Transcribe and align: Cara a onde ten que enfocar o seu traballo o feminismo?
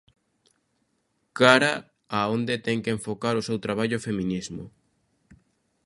Cara 1.39 1.69
a 2.19 2.21
onde 2.35 2.55
ten 2.65 2.77
que 2.83 2.93
enfocar 2.97 3.35
o 3.37 3.45
seu 3.47 3.57
traballo 3.65 3.95
o 3.97 4.05
feminismo? 4.07 4.63